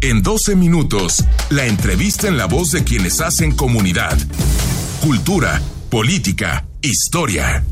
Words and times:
En 0.00 0.22
12 0.22 0.54
minutos, 0.54 1.24
la 1.50 1.66
entrevista 1.66 2.28
en 2.28 2.36
la 2.36 2.46
voz 2.46 2.70
de 2.70 2.84
quienes 2.84 3.20
hacen 3.20 3.50
comunidad. 3.50 4.16
Cultura, 5.02 5.60
política, 5.90 6.64
historia. 6.82 7.64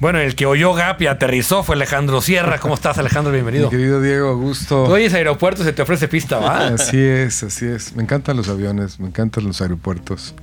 Bueno, 0.00 0.18
el 0.18 0.34
que 0.34 0.46
oyó 0.46 0.74
Gap 0.74 1.00
y 1.02 1.06
aterrizó 1.06 1.62
fue 1.62 1.76
Alejandro 1.76 2.20
Sierra. 2.20 2.58
¿Cómo 2.58 2.74
estás, 2.74 2.98
Alejandro? 2.98 3.32
Bienvenido. 3.32 3.70
Mi 3.70 3.76
querido 3.76 4.02
Diego, 4.02 4.36
gusto. 4.36 4.82
Tú 4.84 4.94
oyes 4.94 5.14
aeropuerto, 5.14 5.62
se 5.62 5.72
te 5.72 5.82
ofrece 5.82 6.08
pista, 6.08 6.38
¿va? 6.38 6.66
Así 6.66 6.98
es, 6.98 7.44
así 7.44 7.64
es. 7.64 7.94
Me 7.94 8.02
encantan 8.02 8.36
los 8.36 8.48
aviones, 8.48 8.98
me 8.98 9.06
encantan 9.06 9.44
los 9.44 9.60
aeropuertos. 9.60 10.34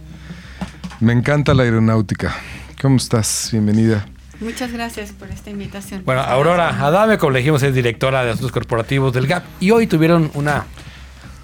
Me 1.02 1.11
encanta 1.11 1.54
la 1.54 1.63
aeronáutica. 1.63 2.33
¿Cómo 2.81 2.95
estás? 2.95 3.49
Bienvenida. 3.52 4.05
Muchas 4.39 4.71
gracias 4.71 5.11
por 5.11 5.29
esta 5.29 5.49
invitación. 5.49 6.04
Bueno, 6.05 6.21
Aurora 6.21 6.70
Adame, 6.85 7.17
como 7.17 7.31
le 7.31 7.39
dijimos, 7.39 7.63
es 7.63 7.73
directora 7.73 8.23
de 8.25 8.31
asuntos 8.31 8.52
corporativos 8.52 9.13
del 9.13 9.27
GAP. 9.27 9.44
Y 9.59 9.71
hoy 9.71 9.88
tuvieron 9.88 10.30
una, 10.34 10.66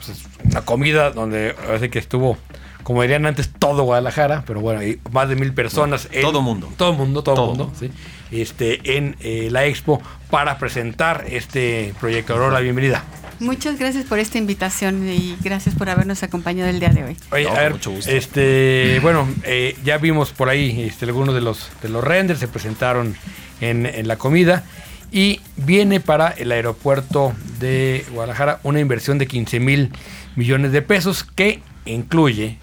pues, 0.05 0.23
una 0.43 0.61
comida 0.61 1.11
donde 1.11 1.53
parece 1.53 1.89
que 1.89 1.99
estuvo, 1.99 2.37
como 2.83 3.01
dirían 3.01 3.25
antes, 3.25 3.49
todo 3.57 3.83
Guadalajara, 3.83 4.43
pero 4.45 4.59
bueno, 4.61 4.81
hay 4.81 4.99
más 5.11 5.29
de 5.29 5.35
mil 5.35 5.53
personas. 5.53 6.07
en- 6.11 6.21
todo 6.21 6.41
mundo. 6.41 6.69
Todo 6.77 6.93
mundo, 6.93 7.23
todo, 7.23 7.35
Todo. 7.35 7.47
mundo, 7.47 7.71
sí. 7.79 7.91
Este, 8.31 8.97
en 8.97 9.15
eh, 9.19 9.49
la 9.51 9.65
expo 9.65 10.01
para 10.29 10.57
presentar 10.57 11.25
este 11.29 11.93
proyecto. 11.99 12.33
Aurora, 12.33 12.59
bienvenida. 12.59 13.03
Muchas 13.39 13.79
gracias 13.79 14.05
por 14.05 14.19
esta 14.19 14.37
invitación 14.37 15.07
y 15.09 15.35
gracias 15.41 15.73
por 15.75 15.89
habernos 15.89 16.21
acompañado 16.23 16.69
el 16.69 16.79
día 16.79 16.89
de 16.89 17.03
hoy. 17.03 17.17
Oye, 17.31 17.45
No, 17.45 17.51
a 17.51 17.59
ver, 17.59 17.71
mucho 17.73 17.91
gusto. 17.91 18.09
este, 18.11 18.99
bueno, 19.01 19.27
eh, 19.43 19.75
ya 19.83 19.97
vimos 19.97 20.31
por 20.31 20.47
ahí 20.47 20.83
este, 20.83 21.05
algunos 21.05 21.33
de 21.33 21.41
los, 21.41 21.69
de 21.81 21.89
los 21.89 22.03
renders, 22.03 22.39
se 22.39 22.47
presentaron 22.47 23.15
en, 23.59 23.87
en 23.87 24.07
la 24.07 24.17
comida 24.17 24.63
y 25.11 25.41
viene 25.57 25.99
para 25.99 26.29
el 26.29 26.51
aeropuerto 26.51 27.33
de 27.59 28.05
Guadalajara 28.11 28.59
una 28.63 28.79
inversión 28.79 29.17
de 29.17 29.27
15 29.27 29.59
mil 29.59 29.91
millones 30.35 30.71
de 30.71 30.81
pesos 30.83 31.23
que 31.23 31.61
incluye 31.85 32.59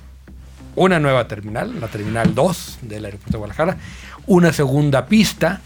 una 0.76 1.00
nueva 1.00 1.26
terminal, 1.26 1.80
la 1.80 1.88
terminal 1.88 2.36
2 2.36 2.78
del 2.82 3.04
aeropuerto 3.04 3.32
de 3.32 3.38
Guadalajara, 3.38 3.76
una 4.28 4.52
segunda 4.52 5.06
pista 5.06 5.60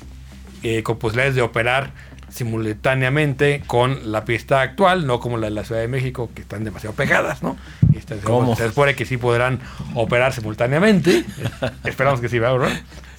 eh, 0.62 0.82
con 0.82 0.98
posibilidades 0.98 1.34
de 1.34 1.42
operar 1.42 1.90
simultáneamente 2.30 3.62
con 3.66 4.10
la 4.10 4.24
pista 4.24 4.62
actual, 4.62 5.06
no 5.06 5.20
como 5.20 5.36
la 5.36 5.48
de 5.48 5.50
la 5.50 5.64
Ciudad 5.64 5.82
de 5.82 5.88
México, 5.88 6.30
que 6.34 6.42
están 6.42 6.64
demasiado 6.64 6.94
pegadas, 6.94 7.42
¿no? 7.42 7.58
Este, 7.94 8.16
¿Cómo? 8.18 8.56
Se 8.56 8.68
supone 8.68 8.94
que 8.94 9.04
sí 9.04 9.18
podrán 9.18 9.60
operar 9.94 10.32
simultáneamente. 10.32 11.24
Esperamos 11.84 12.20
que 12.20 12.30
sí, 12.30 12.38
¿verdad? 12.38 12.70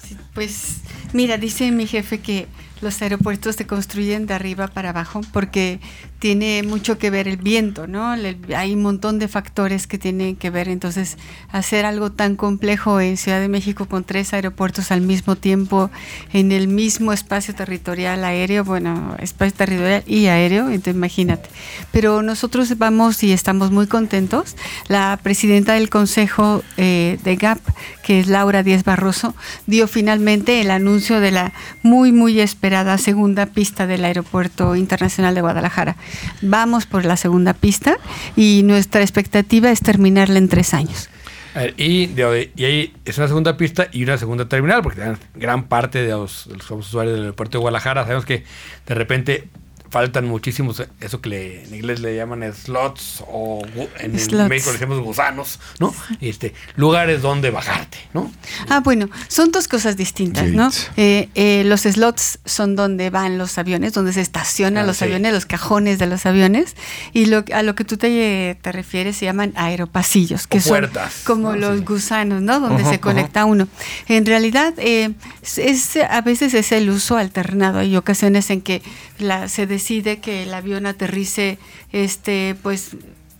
Sí, 0.02 0.16
Pues 0.32 0.80
mira, 1.12 1.38
dice 1.38 1.70
mi 1.70 1.86
jefe 1.86 2.18
que 2.18 2.48
los 2.84 3.02
aeropuertos 3.02 3.56
se 3.56 3.66
construyen 3.66 4.26
de 4.26 4.34
arriba 4.34 4.68
para 4.68 4.90
abajo 4.90 5.22
porque 5.32 5.80
tiene 6.18 6.62
mucho 6.62 6.96
que 6.98 7.10
ver 7.10 7.28
el 7.28 7.36
viento, 7.36 7.86
¿no? 7.86 8.14
Hay 8.56 8.74
un 8.74 8.82
montón 8.82 9.18
de 9.18 9.28
factores 9.28 9.86
que 9.86 9.98
tienen 9.98 10.36
que 10.36 10.50
ver. 10.50 10.68
Entonces, 10.68 11.18
hacer 11.50 11.84
algo 11.84 12.12
tan 12.12 12.36
complejo 12.36 13.00
en 13.00 13.16
Ciudad 13.16 13.40
de 13.40 13.48
México 13.48 13.86
con 13.86 14.04
tres 14.04 14.32
aeropuertos 14.32 14.90
al 14.90 15.00
mismo 15.00 15.36
tiempo, 15.36 15.90
en 16.32 16.52
el 16.52 16.68
mismo 16.68 17.12
espacio 17.12 17.54
territorial 17.54 18.24
aéreo, 18.24 18.64
bueno, 18.64 19.16
espacio 19.18 19.54
territorial 19.54 20.02
y 20.06 20.26
aéreo, 20.26 20.68
entonces 20.68 20.94
imagínate. 20.94 21.48
Pero 21.90 22.22
nosotros 22.22 22.76
vamos 22.78 23.22
y 23.22 23.32
estamos 23.32 23.70
muy 23.70 23.86
contentos. 23.86 24.56
La 24.88 25.18
presidenta 25.22 25.74
del 25.74 25.90
Consejo 25.90 26.62
eh, 26.76 27.18
de 27.22 27.36
GAP, 27.36 27.60
que 28.02 28.20
es 28.20 28.28
Laura 28.28 28.62
Díaz 28.62 28.84
Barroso, 28.84 29.34
dio 29.66 29.88
finalmente 29.88 30.60
el 30.60 30.70
anuncio 30.70 31.20
de 31.20 31.30
la 31.30 31.52
muy, 31.82 32.12
muy 32.12 32.40
esperada 32.40 32.73
segunda 32.98 33.46
pista 33.46 33.86
del 33.86 34.04
Aeropuerto 34.04 34.74
Internacional 34.74 35.34
de 35.34 35.40
Guadalajara. 35.40 35.96
Vamos 36.42 36.86
por 36.86 37.04
la 37.04 37.16
segunda 37.16 37.52
pista 37.54 37.98
y 38.36 38.62
nuestra 38.64 39.02
expectativa 39.02 39.70
es 39.70 39.80
terminarla 39.80 40.38
en 40.38 40.48
tres 40.48 40.74
años. 40.74 41.08
Ver, 41.54 41.74
y, 41.76 42.20
ahí 42.20 42.92
es 43.04 43.16
una 43.18 43.28
segunda 43.28 43.56
pista 43.56 43.86
y 43.92 44.02
una 44.02 44.18
segunda 44.18 44.48
terminal, 44.48 44.82
porque 44.82 45.00
gran 45.36 45.68
parte 45.68 46.02
de 46.02 46.10
los, 46.10 46.48
de 46.48 46.56
los 46.56 46.70
usuarios 46.70 47.14
del 47.14 47.22
aeropuerto 47.22 47.58
de 47.58 47.60
Guadalajara 47.62 48.02
sabemos 48.02 48.24
que 48.24 48.44
de 48.86 48.94
repente 48.94 49.48
faltan 49.94 50.24
muchísimos, 50.26 50.82
eso 51.00 51.20
que 51.20 51.28
le- 51.28 51.64
en 51.66 51.72
inglés 51.72 52.00
le 52.00 52.16
llaman 52.16 52.42
slots 52.52 53.22
o 53.28 53.62
en 54.00 54.18
Slots. 54.18 54.48
México 54.48 54.72
le 54.72 54.78
decimos 54.78 54.98
gusanos, 54.98 55.60
¿no? 55.78 55.94
Este, 56.20 56.52
lugares 56.74 57.22
donde 57.22 57.50
bajarte, 57.52 57.98
¿no? 58.12 58.32
Ah, 58.68 58.80
bueno, 58.80 59.08
son 59.28 59.52
dos 59.52 59.68
cosas 59.68 59.96
distintas, 59.96 60.48
¿no? 60.50 60.68
Eh, 60.96 61.28
eh, 61.36 61.62
los 61.64 61.82
slots 61.82 62.40
son 62.44 62.74
donde 62.74 63.10
van 63.10 63.38
los 63.38 63.56
aviones, 63.56 63.92
donde 63.92 64.12
se 64.12 64.20
estacionan 64.20 64.82
Ah, 64.82 64.86
los 64.88 64.96
sí. 64.96 65.04
aviones, 65.04 65.32
los 65.32 65.46
cajones 65.46 66.00
de 66.00 66.06
los 66.08 66.26
aviones, 66.26 66.74
y 67.12 67.26
lo, 67.26 67.44
a 67.54 67.62
lo 67.62 67.76
que 67.76 67.84
tú 67.84 67.96
te, 67.96 68.58
te 68.62 68.72
refieres 68.72 69.16
se 69.18 69.26
llaman 69.26 69.52
aeropasillos, 69.54 70.48
que 70.48 70.58
O 70.58 70.60
son 70.60 70.70
puertas, 70.70 71.22
como 71.24 71.52
¿no? 71.52 71.56
los 71.56 71.78
Sí. 71.78 71.84
gusanos, 71.84 72.42
¿no? 72.42 72.58
Donde 72.58 72.82
Ajá, 72.82 72.90
se 72.90 72.98
conecta 72.98 73.44
uno. 73.44 73.68
En 74.08 74.26
realidad, 74.26 74.74
eh, 74.78 75.12
es, 75.40 75.58
es- 75.58 75.98
a 76.02 76.20
veces 76.22 76.52
es 76.54 76.72
el 76.72 76.90
uso 76.90 77.16
alternado. 77.16 77.78
Hay 77.78 77.94
ocasiones 77.96 78.50
en 78.50 78.60
que 78.60 78.82
la, 79.20 79.46
se 79.48 79.68
decide 79.68 79.83
que 80.20 80.42
el 80.44 80.54
avión 80.54 80.86
aterrice, 80.86 81.58
este, 81.92 82.56
pues 82.62 82.96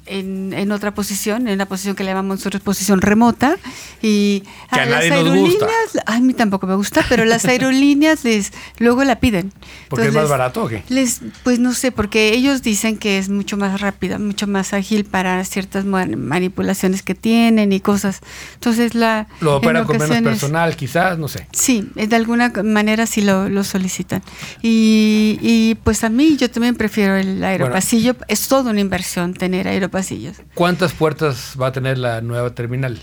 en, 0.07 0.53
en 0.53 0.73
otra 0.73 0.95
posición, 0.95 1.49
en 1.49 1.59
la 1.59 1.67
posición 1.67 1.95
que 1.97 2.05
le 2.05 2.11
llamamos 2.11 2.39
nosotros 2.39 2.63
posición 2.63 3.01
remota 3.01 3.57
y 4.03 4.41
Que 4.73 4.81
a 4.81 4.87
las 4.87 5.09
nadie 5.09 5.11
nos 5.11 5.37
gusta. 5.37 5.65
aerolíneas, 5.67 6.05
a 6.07 6.21
mí 6.21 6.35
tampoco 6.35 6.67
me 6.67 6.75
gusta, 6.75 7.05
pero 7.09 7.25
las 7.25 7.45
aerolíneas 7.47 8.25
les 8.25 8.53
luego 8.79 9.05
la 9.05 9.21
piden. 9.21 9.53
Porque 9.89 10.05
es 10.05 10.09
Entonces, 10.09 10.15
más 10.15 10.29
barato 10.31 10.65
o 10.65 10.69
qué? 10.69 10.83
Les, 10.89 11.21
pues 11.43 11.59
no 11.59 11.73
sé, 11.75 11.93
porque 11.93 12.35
ellos 12.35 12.63
dicen 12.63 12.97
que 12.99 13.19
es 13.19 13.29
mucho 13.29 13.57
más 13.57 13.81
rápida, 13.81 14.19
mucho 14.19 14.47
más 14.47 14.73
ágil 14.75 15.05
para 15.05 15.43
ciertas 15.45 15.85
ma- 15.85 16.07
manipulaciones 16.07 17.03
que 17.03 17.15
tienen 17.15 17.73
y 17.73 17.81
cosas. 17.81 18.21
Entonces 18.55 18.95
la 18.95 19.27
Lo 19.41 19.57
operan 19.57 19.85
con 19.85 19.99
menos 19.99 20.21
personal, 20.23 20.77
quizás, 20.77 21.19
no 21.19 21.29
sé. 21.29 21.47
Sí, 21.53 21.89
eh, 21.97 22.07
de 22.07 22.17
alguna 22.17 22.53
manera 22.65 23.07
sí 23.07 23.21
lo, 23.23 23.49
lo 23.49 23.65
solicitan. 23.65 24.23
Y, 24.63 25.39
y, 25.41 25.75
pues 25.85 26.05
a 26.05 26.09
mí 26.09 26.37
yo 26.37 26.51
también 26.51 26.75
prefiero 26.75 27.17
el 27.17 27.43
aeropasillo. 27.43 28.17
es 28.29 28.49
toda 28.49 28.71
una 28.71 28.81
inversión 28.81 29.35
tener 29.35 29.67
aeropasillos. 29.95 30.37
¿Cuántas 30.55 30.93
puertas 30.93 31.55
va 31.61 31.69
a 31.69 31.73
tener 31.73 31.99
la 31.99 32.21
nueva 32.21 32.51
terminal? 32.51 32.99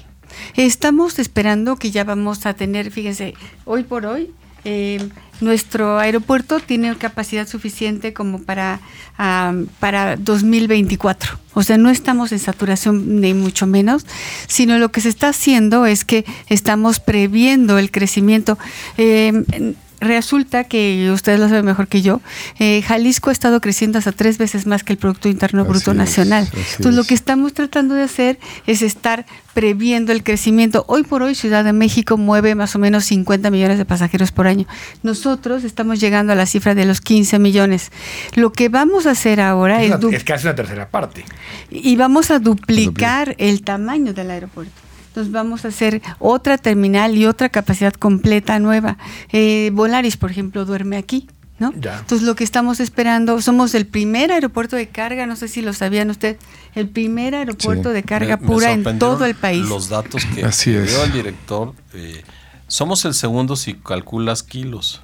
Estamos 0.55 1.19
esperando 1.19 1.75
que 1.75 1.91
ya 1.91 2.03
vamos 2.03 2.45
a 2.45 2.53
tener, 2.53 2.91
fíjense, 2.91 3.33
hoy 3.65 3.83
por 3.83 4.05
hoy, 4.05 4.31
eh, 4.63 5.09
nuestro 5.41 5.97
aeropuerto 5.97 6.59
tiene 6.59 6.95
capacidad 6.95 7.47
suficiente 7.47 8.13
como 8.13 8.43
para, 8.43 8.79
ah, 9.17 9.53
para 9.79 10.15
2024. 10.15 11.39
O 11.53 11.63
sea, 11.63 11.77
no 11.77 11.89
estamos 11.89 12.31
en 12.31 12.39
saturación 12.39 13.19
ni 13.19 13.33
mucho 13.33 13.65
menos, 13.65 14.05
sino 14.47 14.77
lo 14.77 14.91
que 14.91 15.01
se 15.01 15.09
está 15.09 15.29
haciendo 15.29 15.85
es 15.85 16.05
que 16.05 16.25
estamos 16.47 16.99
previendo 16.99 17.79
el 17.79 17.91
crecimiento. 17.91 18.57
Eh, 18.97 19.73
Resulta 20.01 20.63
que 20.63 21.09
ustedes 21.13 21.39
lo 21.39 21.47
saben 21.47 21.63
mejor 21.63 21.87
que 21.87 22.01
yo, 22.01 22.21
eh, 22.59 22.81
Jalisco 22.81 23.29
ha 23.29 23.33
estado 23.33 23.61
creciendo 23.61 23.99
hasta 23.99 24.11
tres 24.11 24.37
veces 24.39 24.65
más 24.65 24.83
que 24.83 24.93
el 24.93 24.97
Producto 24.99 25.29
Interno 25.29 25.63
Bruto 25.63 25.93
Nacional. 25.93 26.49
Entonces, 26.53 26.95
lo 26.95 27.03
que 27.03 27.13
estamos 27.13 27.53
tratando 27.53 27.93
de 27.93 28.01
hacer 28.03 28.39
es 28.65 28.81
estar 28.81 29.27
previendo 29.53 30.11
el 30.11 30.23
crecimiento. 30.23 30.85
Hoy 30.87 31.03
por 31.03 31.21
hoy 31.21 31.35
Ciudad 31.35 31.63
de 31.63 31.71
México 31.73 32.17
mueve 32.17 32.55
más 32.55 32.75
o 32.75 32.79
menos 32.79 33.05
50 33.05 33.51
millones 33.51 33.77
de 33.77 33.85
pasajeros 33.85 34.31
por 34.31 34.47
año. 34.47 34.65
Nosotros 35.03 35.63
estamos 35.63 35.99
llegando 35.99 36.33
a 36.33 36.35
la 36.35 36.47
cifra 36.47 36.73
de 36.73 36.85
los 36.85 36.99
15 36.99 37.37
millones. 37.37 37.91
Lo 38.33 38.51
que 38.53 38.69
vamos 38.69 39.05
a 39.05 39.11
hacer 39.11 39.39
ahora 39.39 39.77
Es, 39.77 39.83
es, 39.83 39.87
una- 39.89 39.97
du- 39.97 40.09
es 40.09 40.23
casi 40.23 40.47
una 40.47 40.55
tercera 40.55 40.87
parte. 40.89 41.23
y 41.69 41.95
vamos 41.95 42.31
a 42.31 42.39
duplicar 42.39 43.35
el 43.37 43.61
tamaño 43.61 44.13
del 44.13 44.31
aeropuerto. 44.31 44.80
Entonces 45.21 45.33
vamos 45.33 45.65
a 45.65 45.67
hacer 45.69 46.01
otra 46.19 46.57
terminal 46.57 47.15
y 47.15 47.25
otra 47.25 47.49
capacidad 47.49 47.93
completa 47.93 48.57
nueva. 48.59 48.97
Eh, 49.31 49.69
Volaris, 49.73 50.17
por 50.17 50.31
ejemplo, 50.31 50.65
duerme 50.65 50.97
aquí. 50.97 51.27
¿no? 51.59 51.71
Entonces 51.75 52.23
lo 52.23 52.33
que 52.33 52.43
estamos 52.43 52.79
esperando, 52.79 53.39
somos 53.39 53.75
el 53.75 53.85
primer 53.85 54.31
aeropuerto 54.31 54.75
de 54.75 54.87
carga, 54.87 55.27
no 55.27 55.35
sé 55.35 55.47
si 55.47 55.61
lo 55.61 55.73
sabían 55.73 56.09
ustedes, 56.09 56.37
el 56.73 56.89
primer 56.89 57.35
aeropuerto 57.35 57.89
Sí. 57.89 57.93
de 57.93 58.01
carga 58.01 58.37
Me- 58.37 58.41
me 58.41 58.47
pura 58.47 58.71
en 58.71 58.97
todo 58.97 59.25
el 59.25 59.35
país. 59.35 59.67
Los 59.69 59.87
datos 59.87 60.25
que 60.25 60.41
dio 60.71 61.03
el 61.03 61.11
director. 61.11 61.75
eh, 61.93 62.23
somos 62.71 63.03
el 63.03 63.13
segundo 63.13 63.57
si 63.57 63.73
calculas 63.73 64.43
kilos, 64.43 65.01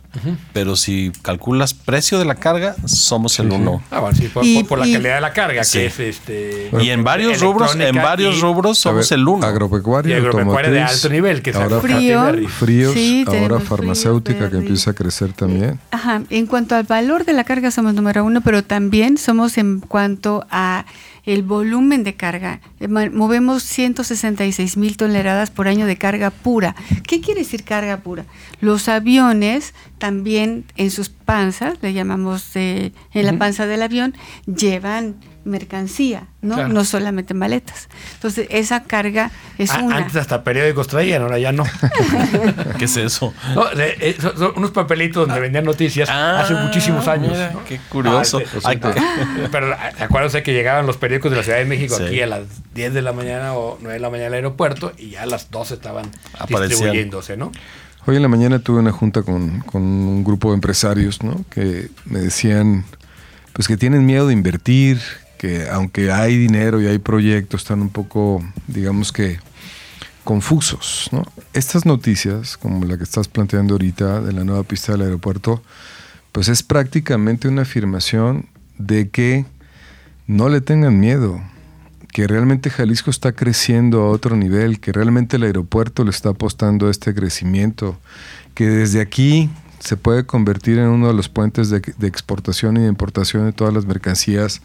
pero 0.53 0.77
si 0.77 1.11
calculas 1.21 1.73
precio 1.73 2.17
de 2.17 2.23
la 2.23 2.35
carga, 2.35 2.75
somos 2.85 3.37
el 3.39 3.51
uno. 3.51 3.83
Ah, 3.91 3.99
bueno, 3.99 4.15
sí, 4.17 4.29
por, 4.29 4.45
Y- 4.45 4.59
por- 4.59 4.67
por 4.69 4.79
la 4.79 4.87
y- 4.87 4.93
calidad 4.93 5.15
de 5.15 5.21
la 5.21 5.33
carga, 5.33 5.65
Sí. 5.65 5.79
que 5.79 5.85
es 5.87 5.99
este. 5.99 6.69
Y 6.81 6.91
en 6.91 7.03
varios 7.03 7.41
rubros, 7.41 7.75
en 7.75 7.93
varios 7.97 8.37
y- 8.37 8.41
rubros 8.41 8.77
ver, 8.85 8.93
somos 8.93 9.11
el 9.11 9.27
uno. 9.27 9.45
Y 9.45 9.49
Agropecuaria, 9.49 10.15
agropecuaria 10.15 10.71
de 10.71 10.79
automotriz, 10.79 10.95
alto 11.03 11.09
nivel, 11.13 11.41
que 11.41 11.49
es 11.49 11.55
ahora 11.57 11.81
Frío. 11.81 12.49
Fríos, 12.57 12.93
Sí, 12.93 13.25
ahora 13.27 13.59
farmacéutica 13.59 14.49
que 14.49 14.57
empieza 14.57 14.91
a 14.91 14.93
crecer 14.93 15.33
también. 15.33 15.77
Ajá, 15.91 16.21
en 16.29 16.47
cuanto 16.47 16.73
al 16.75 16.83
valor 16.85 17.25
de 17.25 17.33
la 17.33 17.43
carga 17.43 17.69
somos 17.69 17.93
número 17.93 18.23
uno, 18.23 18.39
pero 18.39 18.63
también 18.63 19.17
somos 19.17 19.57
en 19.57 19.81
cuanto 19.81 20.47
a 20.49 20.85
el 21.27 21.43
volumen 21.43 22.03
de 22.03 22.15
carga. 22.15 22.61
Eh, 22.79 22.87
Movemos 22.87 23.61
166 23.61 24.77
mil 24.77 24.97
toneladas 24.97 25.51
por 25.51 25.67
año 25.67 25.85
de 25.85 25.97
carga 25.97 26.31
pura. 26.31 26.75
¿Qué 27.05 27.21
quiere 27.21 27.41
decir 27.41 27.63
carga 27.63 27.97
pura? 27.97 28.25
Los 28.61 28.87
aviones, 28.87 29.75
también 29.99 30.65
en 30.77 30.89
sus 30.89 31.09
panzas, 31.09 31.77
le 31.81 31.93
llamamos 31.93 32.55
en 32.55 32.93
la 33.13 33.37
panza 33.37 33.67
del 33.67 33.83
avión, 33.83 34.15
llevan 34.45 35.17
mercancía, 35.47 36.27
¿no? 36.41 36.67
No 36.67 36.85
solamente 36.85 37.33
maletas. 37.33 37.89
Entonces, 38.13 38.47
esa 38.49 38.83
carga 38.83 39.31
es 39.57 39.71
una. 39.71 39.97
Antes 39.97 40.15
hasta 40.17 40.43
periódicos 40.43 40.87
traían, 40.87 41.23
ahora 41.23 41.39
ya 41.39 41.51
no. 41.51 41.63
¿Qué 42.77 42.85
es 42.85 42.97
eso? 42.97 43.33
Eh, 43.77 44.17
son, 44.19 44.53
unos 44.55 44.71
papelitos 44.71 45.27
donde 45.27 45.41
vendían 45.41 45.65
noticias 45.65 46.09
ah, 46.09 46.41
hace 46.41 46.53
muchísimos 46.53 47.07
años. 47.07 47.37
Qué 47.67 47.79
curioso. 47.89 48.41
Ah, 48.63 48.73
pero 49.51 49.75
acuérdense 49.99 50.43
que 50.43 50.53
llegaban 50.53 50.85
los 50.85 50.97
periódicos 50.97 51.31
de 51.31 51.37
la 51.37 51.43
Ciudad 51.43 51.57
de 51.57 51.65
México 51.65 51.95
aquí 51.95 52.21
a 52.21 52.27
las 52.27 52.41
10 52.75 52.93
de 52.93 53.01
la 53.01 53.13
mañana 53.13 53.53
o 53.53 53.77
9 53.81 53.93
de 53.93 53.99
la 53.99 54.09
mañana 54.09 54.27
al 54.27 54.33
aeropuerto 54.35 54.93
y 54.97 55.11
ya 55.11 55.23
a 55.23 55.25
las 55.25 55.49
12 55.49 55.75
estaban 55.75 56.11
distribuyéndose, 56.47 57.37
¿no? 57.37 57.51
Hoy 58.05 58.15
en 58.15 58.21
la 58.21 58.29
mañana 58.29 58.59
tuve 58.59 58.79
una 58.79 58.93
junta 58.93 59.23
con, 59.23 59.59
con 59.61 59.81
un 59.81 60.23
grupo 60.23 60.49
de 60.49 60.55
empresarios, 60.55 61.23
¿no? 61.23 61.43
Que 61.49 61.89
me 62.05 62.19
decían, 62.19 62.85
pues 63.51 63.67
que 63.67 63.75
tienen 63.75 64.05
miedo 64.05 64.27
de 64.27 64.33
invertir, 64.33 65.01
que 65.37 65.69
aunque 65.69 66.11
hay 66.11 66.37
dinero 66.37 66.81
y 66.81 66.87
hay 66.87 66.99
proyectos, 66.99 67.61
están 67.61 67.81
un 67.81 67.89
poco, 67.89 68.43
digamos 68.67 69.11
que, 69.11 69.39
confusos. 70.27 71.09
Estas 71.53 71.85
noticias, 71.85 72.57
como 72.57 72.83
la 72.83 72.97
que 72.97 73.05
estás 73.05 73.29
planteando 73.29 73.75
ahorita 73.75 74.19
de 74.19 74.33
la 74.33 74.43
nueva 74.43 74.63
pista 74.63 74.91
del 74.91 75.03
aeropuerto, 75.03 75.63
pues 76.33 76.49
es 76.49 76.63
prácticamente 76.63 77.47
una 77.47 77.61
afirmación 77.61 78.47
de 78.77 79.09
que 79.09 79.45
no 80.27 80.49
le 80.49 80.59
tengan 80.59 80.99
miedo, 80.99 81.41
que 82.11 82.27
realmente 82.27 82.69
Jalisco 82.69 83.09
está 83.09 83.31
creciendo 83.31 84.01
a 84.01 84.09
otro 84.09 84.35
nivel, 84.35 84.81
que 84.81 84.91
realmente 84.91 85.37
el 85.37 85.43
aeropuerto 85.43 86.03
le 86.03 86.09
está 86.09 86.29
apostando 86.29 86.87
a 86.87 86.91
este 86.91 87.15
crecimiento, 87.15 87.97
que 88.53 88.67
desde 88.67 88.99
aquí 88.99 89.49
se 89.79 89.95
puede 89.95 90.25
convertir 90.25 90.77
en 90.77 90.87
uno 90.87 91.07
de 91.07 91.13
los 91.13 91.29
puentes 91.29 91.69
de, 91.69 91.79
de 91.79 92.07
exportación 92.07 92.75
y 92.75 92.81
de 92.81 92.87
importación 92.87 93.45
de 93.45 93.53
todas 93.53 93.73
las 93.73 93.85
mercancías 93.85 94.61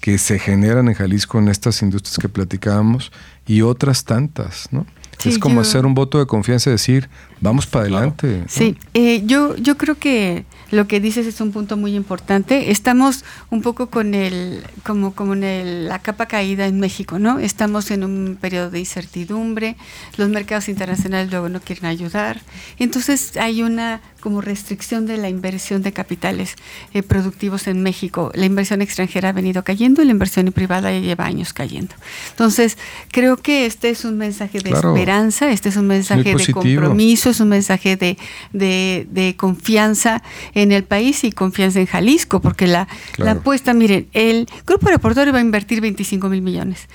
que 0.00 0.18
se 0.18 0.38
generan 0.38 0.88
en 0.88 0.94
Jalisco 0.94 1.38
en 1.38 1.48
estas 1.48 1.82
industrias 1.82 2.18
que 2.18 2.28
platicábamos 2.28 3.12
y 3.46 3.62
otras 3.62 4.04
tantas, 4.04 4.68
¿no? 4.70 4.86
es 5.24 5.38
como 5.38 5.60
hacer 5.60 5.84
un 5.84 5.94
voto 5.94 6.18
de 6.18 6.26
confianza 6.26 6.70
y 6.70 6.72
decir, 6.72 7.08
vamos 7.40 7.66
para 7.66 7.86
adelante. 7.86 8.44
Sí, 8.46 8.76
eh, 8.94 9.22
yo, 9.24 9.56
yo 9.56 9.76
creo 9.76 9.96
que 9.96 10.44
lo 10.70 10.86
que 10.86 11.00
dices 11.00 11.26
es 11.26 11.40
un 11.40 11.50
punto 11.50 11.76
muy 11.76 11.94
importante. 11.96 12.70
Estamos 12.70 13.24
un 13.50 13.62
poco 13.62 13.88
con 13.88 14.14
el, 14.14 14.62
como, 14.84 15.14
como 15.14 15.32
en 15.32 15.44
el, 15.44 15.88
la 15.88 15.98
capa 15.98 16.26
caída 16.26 16.66
en 16.66 16.78
México, 16.78 17.18
¿no? 17.18 17.38
Estamos 17.38 17.90
en 17.90 18.04
un 18.04 18.38
periodo 18.40 18.70
de 18.70 18.78
incertidumbre, 18.78 19.76
los 20.16 20.28
mercados 20.28 20.68
internacionales 20.68 21.30
luego 21.30 21.48
no 21.48 21.60
quieren 21.60 21.86
ayudar. 21.86 22.40
Entonces 22.78 23.36
hay 23.36 23.62
una 23.62 24.00
como 24.20 24.40
restricción 24.40 25.06
de 25.06 25.16
la 25.16 25.28
inversión 25.28 25.82
de 25.82 25.92
capitales 25.92 26.56
eh, 26.92 27.02
productivos 27.02 27.66
en 27.66 27.82
México. 27.82 28.30
La 28.34 28.46
inversión 28.46 28.82
extranjera 28.82 29.30
ha 29.30 29.32
venido 29.32 29.64
cayendo 29.64 30.02
y 30.02 30.04
la 30.04 30.12
inversión 30.12 30.50
privada 30.52 30.92
ya 30.92 31.00
lleva 31.00 31.24
años 31.24 31.52
cayendo. 31.52 31.94
Entonces, 32.30 32.78
creo 33.10 33.36
que 33.36 33.66
este 33.66 33.90
es 33.90 34.04
un 34.04 34.18
mensaje 34.18 34.60
de 34.60 34.70
esperanza, 34.70 35.50
este 35.50 35.68
es 35.68 35.76
un 35.76 35.86
mensaje 35.86 36.34
de 36.34 36.52
compromiso, 36.52 37.30
es 37.30 37.40
un 37.40 37.48
mensaje 37.48 37.96
de, 37.96 38.18
de, 38.52 39.06
de 39.10 39.36
confianza 39.36 40.22
en 40.54 40.72
el 40.72 40.84
país 40.84 41.24
y 41.24 41.32
confianza 41.32 41.80
en 41.80 41.86
Jalisco, 41.86 42.40
porque 42.40 42.66
la, 42.66 42.88
la 43.16 43.32
apuesta, 43.32 43.74
miren, 43.74 44.08
el 44.12 44.48
Grupo 44.66 44.86
Aeroportuario 44.86 45.32
va 45.32 45.38
a 45.38 45.42
invertir 45.42 45.80
25 45.80 46.28
mil 46.28 46.42
millones. 46.42 46.88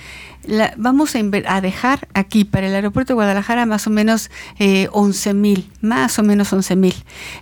La, 0.46 0.74
vamos 0.76 1.16
a, 1.16 1.20
a, 1.46 1.60
dejar 1.62 2.06
aquí 2.12 2.44
para 2.44 2.66
el 2.66 2.74
aeropuerto 2.74 3.12
de 3.12 3.14
Guadalajara 3.14 3.64
más 3.64 3.86
o 3.86 3.90
menos 3.90 4.30
eh, 4.58 4.88
11 4.92 5.32
mil, 5.32 5.70
más 5.80 6.18
o 6.18 6.22
menos 6.22 6.52
11 6.52 6.76
mil. 6.76 6.94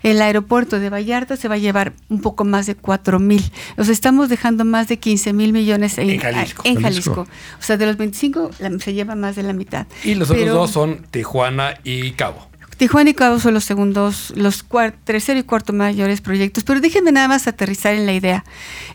El 0.03 0.21
aeropuerto 0.23 0.79
de 0.79 0.91
Vallarta 0.91 1.37
se 1.37 1.49
va 1.49 1.57
a 1.57 1.59
llevar 1.59 1.93
un 2.09 2.21
poco 2.21 2.45
más 2.45 2.67
de 2.67 2.75
4 2.75 3.19
mil. 3.19 3.43
O 3.77 3.85
sea, 3.85 3.93
estamos 3.93 4.29
dejando 4.29 4.65
más 4.65 4.89
de 4.89 4.99
15 4.99 5.33
mil 5.33 5.53
millones 5.53 5.99
en, 5.99 6.19
Jalisco. 6.19 7.23
O 7.23 7.63
sea, 7.63 7.77
de 7.77 7.87
los 7.87 7.97
25 7.97 8.51
se 8.79 8.95
lleva 8.95 9.15
más 9.15 9.37
de 9.37 9.43
la 9.43 9.53
mitad. 9.53 9.87
Y 10.05 10.15
los 10.15 10.31
otros 10.31 10.49
dos 10.49 10.71
son 10.71 11.07
Tijuana 11.11 11.75
y 11.85 12.13
Cabo. 12.13 12.49
Tijuana 12.77 13.11
y 13.11 13.15
Cabo 13.15 13.39
son 13.39 13.55
los 13.55 13.65
segundos, 13.65 14.33
los 14.35 14.65
tercero 15.05 15.39
y 15.39 15.45
cuarto 15.45 15.73
mayores 15.73 16.21
proyectos, 16.21 16.65
pero 16.65 16.81
déjenme 16.81 17.13
nada 17.13 17.29
más 17.29 17.47
aterrizar 17.47 17.95
en 17.95 18.07
la 18.07 18.13
idea. 18.13 18.45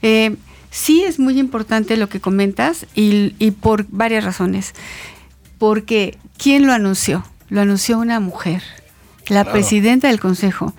Eh, 0.02 0.36
sí 0.72 1.04
es 1.04 1.20
muy 1.20 1.40
importante 1.40 1.96
lo 1.96 2.10
que 2.10 2.20
comentas 2.20 2.86
y, 2.96 3.34
y 3.40 3.52
por 3.52 3.86
varias 3.90 4.24
razones. 4.24 4.74
Porque, 5.58 6.18
¿quién 6.38 6.68
lo 6.68 6.74
anunció? 6.74 7.24
Lo 7.50 7.62
anunció 7.62 7.98
una 7.98 8.20
mujer, 8.20 8.62
la 9.30 9.46
presidenta 9.46 10.08
del 10.08 10.20
Consejo 10.20 10.74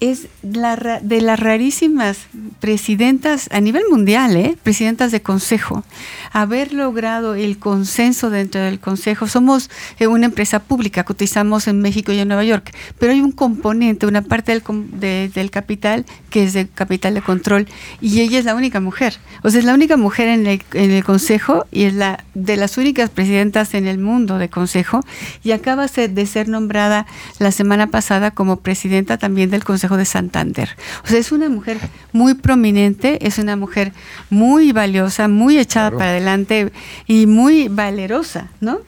es 0.00 0.28
la, 0.42 0.76
de 1.02 1.20
las 1.20 1.38
rarísimas 1.38 2.26
presidentas 2.58 3.48
a 3.52 3.60
nivel 3.60 3.84
mundial, 3.90 4.34
¿eh? 4.34 4.56
presidentas 4.62 5.12
de 5.12 5.20
consejo, 5.20 5.84
haber 6.32 6.72
logrado 6.72 7.34
el 7.34 7.58
consenso 7.58 8.30
dentro 8.30 8.62
del 8.62 8.80
consejo. 8.80 9.28
Somos 9.28 9.70
eh, 9.98 10.06
una 10.06 10.26
empresa 10.26 10.60
pública, 10.60 11.04
cotizamos 11.04 11.68
en 11.68 11.80
México 11.80 12.12
y 12.12 12.18
en 12.18 12.28
Nueva 12.28 12.44
York, 12.44 12.74
pero 12.98 13.12
hay 13.12 13.20
un 13.20 13.32
componente, 13.32 14.06
una 14.06 14.22
parte 14.22 14.52
del, 14.52 15.32
del 15.32 15.50
capital 15.50 16.06
que 16.30 16.44
es 16.44 16.54
de 16.54 16.66
capital 16.66 17.14
de 17.14 17.22
control 17.22 17.66
y 18.00 18.20
ella 18.20 18.38
es 18.38 18.46
la 18.46 18.54
única 18.54 18.80
mujer. 18.80 19.18
O 19.42 19.50
sea, 19.50 19.60
es 19.60 19.66
la 19.66 19.74
única 19.74 19.96
mujer 19.96 20.28
en 20.28 20.46
el, 20.46 20.62
en 20.72 20.90
el 20.92 21.04
consejo 21.04 21.66
y 21.70 21.84
es 21.84 21.94
la 21.94 22.24
de 22.34 22.56
las 22.56 22.78
únicas 22.78 23.10
presidentas 23.10 23.74
en 23.74 23.86
el 23.86 23.98
mundo 23.98 24.38
de 24.38 24.48
consejo 24.48 25.00
y 25.42 25.52
acaba 25.52 25.86
de 25.86 26.26
ser 26.26 26.48
nombrada 26.48 27.06
la 27.38 27.50
semana 27.52 27.88
pasada 27.88 28.30
como 28.30 28.60
presidenta 28.60 29.18
también 29.18 29.50
del 29.50 29.64
consejo 29.64 29.89
de 29.96 30.04
Santander. 30.04 30.76
O 31.04 31.08
sea, 31.08 31.18
es 31.18 31.32
una 31.32 31.48
mujer 31.48 31.78
muy 32.12 32.34
prominente, 32.34 33.26
es 33.26 33.38
una 33.38 33.56
mujer 33.56 33.92
muy 34.28 34.72
valiosa, 34.72 35.28
muy 35.28 35.58
echada 35.58 35.90
para 35.90 36.10
adelante 36.10 36.72
y 37.06 37.26
muy 37.26 37.68
valerosa, 37.68 38.48
¿no? 38.60 38.80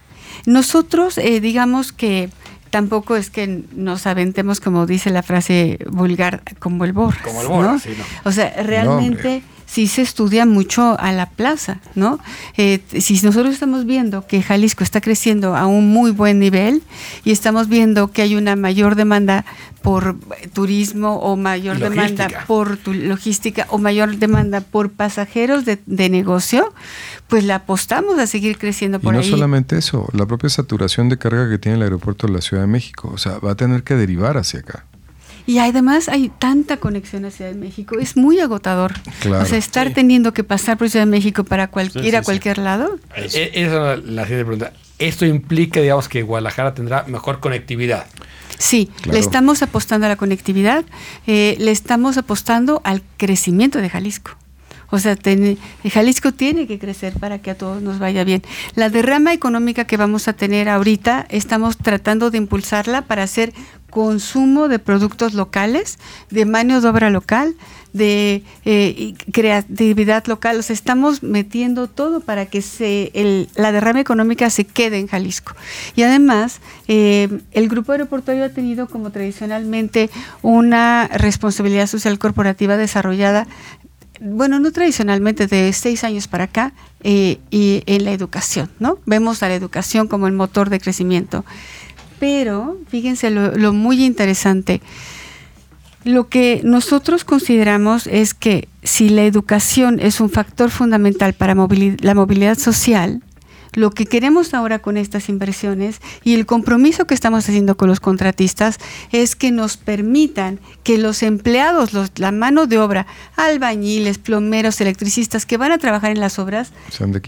Nosotros, 0.46 1.18
eh, 1.18 1.40
digamos 1.40 1.92
que 1.92 2.30
tampoco 2.70 3.16
es 3.16 3.30
que 3.30 3.64
nos 3.74 4.06
aventemos, 4.06 4.60
como 4.60 4.86
dice 4.86 5.10
la 5.10 5.22
frase 5.22 5.78
vulgar, 5.90 6.42
como 6.58 6.84
el 6.84 6.92
borras. 6.92 7.22
Como 7.22 7.42
el 7.42 7.48
borras, 7.48 7.86
¿no? 7.86 8.04
O 8.24 8.32
sea, 8.32 8.54
realmente 8.62 9.42
sí 9.72 9.86
se 9.86 10.02
estudia 10.02 10.44
mucho 10.44 11.00
a 11.00 11.12
la 11.12 11.30
plaza, 11.30 11.80
¿no? 11.94 12.18
Eh, 12.58 12.80
si 13.00 13.14
nosotros 13.22 13.54
estamos 13.54 13.86
viendo 13.86 14.26
que 14.26 14.42
Jalisco 14.42 14.84
está 14.84 15.00
creciendo 15.00 15.56
a 15.56 15.66
un 15.66 15.88
muy 15.88 16.10
buen 16.10 16.38
nivel 16.38 16.82
y 17.24 17.30
estamos 17.30 17.68
viendo 17.68 18.12
que 18.12 18.20
hay 18.20 18.36
una 18.36 18.54
mayor 18.54 18.96
demanda 18.96 19.46
por 19.80 20.16
turismo 20.52 21.16
o 21.20 21.36
mayor 21.36 21.78
demanda 21.78 22.28
por 22.46 22.76
tu 22.76 22.92
logística 22.92 23.66
o 23.70 23.78
mayor 23.78 24.18
demanda 24.18 24.60
por 24.60 24.90
pasajeros 24.90 25.64
de, 25.64 25.78
negocio, 25.86 26.74
pues 27.28 27.42
le 27.44 27.54
apostamos 27.54 28.18
a 28.18 28.26
seguir 28.26 28.58
creciendo 28.58 29.00
por 29.00 29.14
y 29.14 29.16
no 29.16 29.22
solamente 29.22 29.78
eso, 29.78 30.06
la 30.12 30.26
propia 30.26 30.50
saturación 30.50 31.08
de 31.08 31.16
carga 31.16 31.48
que 31.48 31.58
tiene 31.58 31.76
el 31.76 31.82
aeropuerto 31.82 32.26
de 32.26 32.34
la 32.34 32.42
Ciudad 32.42 32.64
de 32.64 32.68
México, 32.68 33.10
o 33.12 33.16
sea, 33.16 33.38
va 33.38 33.52
a 33.52 33.54
tener 33.54 33.84
que 33.84 33.94
derivar 33.94 34.36
hacia 34.36 34.60
acá. 34.60 34.84
Y 35.46 35.58
además 35.58 36.08
hay 36.08 36.28
tanta 36.28 36.76
conexión 36.76 37.24
hacia 37.24 37.38
Ciudad 37.38 37.52
de 37.52 37.58
México, 37.58 37.98
es 37.98 38.16
muy 38.16 38.38
agotador. 38.40 38.92
o 39.26 39.44
sea, 39.44 39.58
estar 39.58 39.92
teniendo 39.92 40.32
que 40.32 40.44
pasar 40.44 40.78
por 40.78 40.88
Ciudad 40.88 41.06
de 41.06 41.10
México 41.10 41.44
para 41.44 41.70
ir 42.02 42.16
a 42.16 42.22
cualquier 42.22 42.58
lado. 42.58 42.98
Esa 43.16 43.94
es 43.94 44.04
la 44.04 44.22
siguiente 44.24 44.44
pregunta. 44.44 44.72
Esto 44.98 45.26
implica, 45.26 45.80
digamos, 45.80 46.08
que 46.08 46.22
Guadalajara 46.22 46.74
tendrá 46.74 47.04
mejor 47.08 47.40
conectividad. 47.40 48.06
Sí, 48.58 48.90
le 49.10 49.18
estamos 49.18 49.62
apostando 49.62 50.06
a 50.06 50.08
la 50.08 50.16
conectividad, 50.16 50.84
eh, 51.26 51.56
le 51.58 51.72
estamos 51.72 52.16
apostando 52.16 52.80
al 52.84 53.02
crecimiento 53.16 53.80
de 53.80 53.90
Jalisco. 53.90 54.36
O 54.94 54.98
sea, 54.98 55.16
Jalisco 55.90 56.32
tiene 56.32 56.66
que 56.66 56.78
crecer 56.78 57.14
para 57.14 57.40
que 57.40 57.50
a 57.50 57.54
todos 57.56 57.80
nos 57.82 57.98
vaya 57.98 58.24
bien. 58.24 58.42
La 58.74 58.90
derrama 58.90 59.32
económica 59.32 59.86
que 59.86 59.96
vamos 59.96 60.28
a 60.28 60.34
tener 60.34 60.68
ahorita, 60.68 61.26
estamos 61.30 61.78
tratando 61.78 62.30
de 62.30 62.36
impulsarla 62.36 63.00
para 63.00 63.22
hacer 63.22 63.54
consumo 63.92 64.68
de 64.68 64.78
productos 64.78 65.34
locales, 65.34 65.98
de 66.30 66.46
mano 66.46 66.80
de 66.80 66.88
obra 66.88 67.10
local, 67.10 67.54
de 67.92 68.42
eh, 68.64 69.14
creatividad 69.32 70.26
local. 70.26 70.58
O 70.58 70.62
sea, 70.62 70.72
estamos 70.72 71.22
metiendo 71.22 71.88
todo 71.88 72.20
para 72.20 72.46
que 72.46 72.62
se, 72.62 73.46
la 73.54 73.70
derrama 73.70 74.00
económica 74.00 74.48
se 74.48 74.64
quede 74.64 74.98
en 74.98 75.08
Jalisco. 75.08 75.54
Y 75.94 76.04
además, 76.04 76.60
eh, 76.88 77.28
el 77.52 77.68
grupo 77.68 77.92
aeroportuario 77.92 78.44
ha 78.44 78.48
tenido 78.48 78.88
como 78.88 79.10
tradicionalmente 79.10 80.08
una 80.40 81.06
responsabilidad 81.08 81.86
social 81.86 82.18
corporativa 82.18 82.78
desarrollada 82.78 83.46
bueno, 84.24 84.60
no 84.60 84.70
tradicionalmente, 84.70 85.48
de 85.48 85.72
seis 85.72 86.04
años 86.04 86.28
para 86.28 86.44
acá, 86.44 86.72
eh, 87.02 87.40
y 87.50 87.82
en 87.86 88.04
la 88.04 88.12
educación, 88.12 88.70
¿no? 88.78 88.98
Vemos 89.04 89.42
a 89.42 89.48
la 89.48 89.54
educación 89.56 90.06
como 90.06 90.28
el 90.28 90.32
motor 90.32 90.70
de 90.70 90.78
crecimiento. 90.78 91.44
Pero, 92.22 92.76
fíjense 92.86 93.32
lo, 93.32 93.72
muy 93.72 94.04
interesante, 94.04 94.80
lo 96.04 96.28
que 96.28 96.60
nosotros 96.62 97.24
consideramos 97.24 98.06
es 98.06 98.32
que 98.32 98.68
si 98.84 99.08
la 99.08 99.24
educación 99.24 99.98
es 99.98 100.20
un 100.20 100.30
factor 100.30 100.70
fundamental 100.70 101.32
para 101.32 101.56
la 101.56 102.14
movilidad 102.14 102.56
social, 102.58 103.24
lo 103.72 103.90
que 103.90 104.06
queremos 104.06 104.54
ahora 104.54 104.78
con 104.78 104.96
estas 104.96 105.28
inversiones 105.28 106.00
y 106.22 106.34
el 106.34 106.46
compromiso 106.46 107.08
que 107.08 107.14
estamos 107.14 107.48
haciendo 107.48 107.76
con 107.76 107.88
los 107.88 107.98
contratistas 107.98 108.78
es 109.10 109.34
que 109.34 109.50
nos 109.50 109.76
permitan 109.76 110.60
que 110.84 110.98
los 110.98 111.24
empleados, 111.24 111.92
los, 111.92 112.12
la 112.20 112.30
mano 112.30 112.68
de 112.68 112.78
obra, 112.78 113.08
albañiles, 113.34 114.18
plomeros, 114.18 114.80
electricistas 114.80 115.44
que 115.44 115.56
van 115.56 115.72
a 115.72 115.78
trabajar 115.78 116.12
en 116.12 116.20
las 116.20 116.38
obras, 116.38 116.72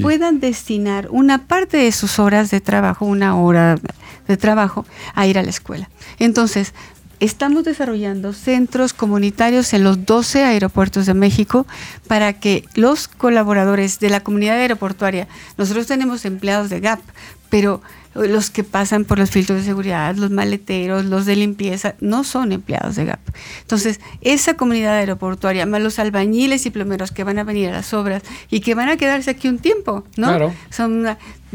puedan 0.01 0.39
destinar 0.39 1.09
una 1.11 1.49
parte 1.49 1.79
de 1.79 1.91
sus 1.91 2.21
horas 2.21 2.53
de 2.53 2.61
trabajo, 2.61 3.07
una 3.07 3.37
hora 3.37 3.77
de 4.27 4.37
trabajo, 4.37 4.87
a 5.15 5.27
ir 5.27 5.39
a 5.39 5.43
la 5.43 5.51
escuela. 5.51 5.89
Entonces, 6.19 6.73
estamos 7.21 7.65
desarrollando 7.65 8.33
centros 8.33 8.93
comunitarios 8.93 9.73
en 9.73 9.85
los 9.85 10.05
12 10.05 10.45
aeropuertos 10.45 11.07
de 11.07 11.15
México 11.15 11.67
para 12.07 12.35
que 12.35 12.65
los 12.75 13.09
colaboradores 13.09 14.01
de 14.01 14.11
la 14.11 14.21
comunidad 14.21 14.57
aeroportuaria, 14.57 15.29
nosotros 15.57 15.87
tenemos 15.87 16.25
empleados 16.25 16.71
de 16.71 16.81
GAP, 16.81 17.01
pero 17.49 17.81
los 18.15 18.51
que 18.51 18.63
pasan 18.63 19.05
por 19.05 19.19
los 19.19 19.31
filtros 19.31 19.59
de 19.59 19.65
seguridad, 19.65 20.15
los 20.15 20.31
maleteros, 20.31 21.05
los 21.05 21.27
de 21.27 21.35
limpieza, 21.35 21.95
no 22.01 22.23
son 22.23 22.53
empleados 22.53 22.95
de 22.95 23.07
GAP. 23.07 23.21
Entonces, 23.63 24.01
esa 24.21 24.55
comunidad 24.55 24.95
aeroportuaria, 24.95 25.67
más 25.67 25.81
los 25.81 25.99
albañiles 25.99 26.65
y 26.67 26.71
plomeros 26.71 27.11
que 27.11 27.25
van 27.25 27.39
a 27.39 27.45
venir 27.45 27.71
a 27.71 27.73
las 27.73 27.93
obras 27.93 28.23
y 28.51 28.61
que 28.61 28.75
van 28.75 28.89
a 28.89 28.97
quedarse 28.97 29.31
aquí 29.31 29.49
un 29.49 29.59
tiempo, 29.59 30.05
¿no? 30.17 30.53
Son 30.71 31.07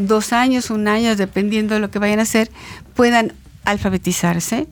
dos 0.08 0.34
años, 0.34 0.70
un 0.70 0.88
año, 0.88 1.16
dependiendo 1.16 1.76
de 1.76 1.82
lo 1.82 1.92
que 1.92 2.00
vayan 2.00 2.20
a 2.20 2.24
hacer, 2.24 2.50
puedan 2.96 3.34
alfabetizarse, 3.66 4.68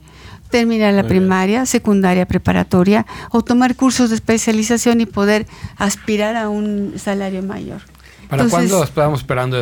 terminar 0.50 0.94
la 0.94 1.04
primaria, 1.04 1.66
secundaria, 1.66 2.26
preparatoria 2.26 3.06
o 3.32 3.44
tomar 3.44 3.76
cursos 3.76 4.10
de 4.10 4.16
especialización 4.16 5.02
y 5.02 5.06
poder 5.06 5.46
aspirar 5.78 6.36
a 6.36 6.50
un 6.50 6.94
salario 6.98 7.44
mayor. 7.44 7.82
¿Para 8.30 8.46
cuándo 8.50 8.84
estamos 8.84 9.22
esperando 9.22 9.58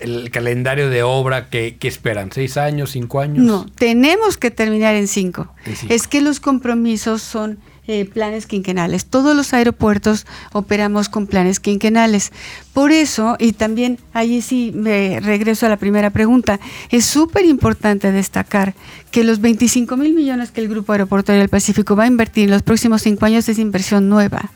el 0.00 0.30
calendario 0.30 0.88
de 0.88 1.02
obra 1.02 1.50
que, 1.50 1.76
esperan? 1.82 2.32
¿Seis 2.32 2.56
años, 2.56 2.92
cinco 2.92 3.20
años? 3.20 3.44
No, 3.44 3.66
tenemos 3.74 4.38
que 4.38 4.50
terminar 4.50 4.94
en 4.94 5.06
cinco. 5.06 5.52
Es 5.88 6.06
que 6.06 6.20
los 6.22 6.40
compromisos 6.40 7.20
son 7.20 7.58
eh, 7.90 8.04
planes 8.04 8.46
quinquenales. 8.46 9.04
Todos 9.06 9.34
los 9.34 9.52
aeropuertos 9.52 10.24
operamos 10.52 11.08
con 11.08 11.26
planes 11.26 11.58
quinquenales. 11.58 12.30
Por 12.72 12.92
eso, 12.92 13.34
y 13.40 13.52
también 13.52 13.98
allí 14.12 14.42
sí 14.42 14.70
me 14.72 15.18
regreso 15.18 15.66
a 15.66 15.68
la 15.68 15.76
primera 15.76 16.10
pregunta, 16.10 16.60
es 16.90 17.04
súper 17.04 17.44
importante 17.44 18.12
destacar 18.12 18.74
que 19.10 19.24
los 19.24 19.40
25 19.40 19.96
mil 19.96 20.14
millones 20.14 20.52
que 20.52 20.60
el 20.60 20.68
Grupo 20.68 20.92
Aeroportuario 20.92 21.40
del 21.40 21.48
Pacífico 21.48 21.96
va 21.96 22.04
a 22.04 22.06
invertir 22.06 22.44
en 22.44 22.50
los 22.50 22.62
próximos 22.62 23.02
cinco 23.02 23.26
años 23.26 23.48
es 23.48 23.58
inversión 23.58 24.08
nueva. 24.08 24.52